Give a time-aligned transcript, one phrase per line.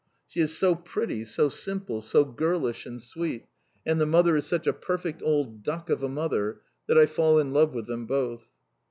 [0.25, 3.45] She is so pretty, so simple, so girlish, and sweet,
[3.85, 7.37] and the mother is such a perfect old duck of a mother, that I fall
[7.37, 8.47] in love with them both.